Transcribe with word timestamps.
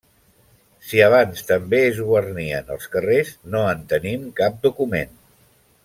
Si 0.91 1.01
abans 1.07 1.43
també 1.49 1.81
es 1.89 1.99
guarnien 2.07 2.73
els 2.77 2.89
carrers 2.97 3.33
no 3.57 3.63
en 3.75 3.85
tenim 3.95 4.25
cap 4.41 4.59
document. 4.69 5.15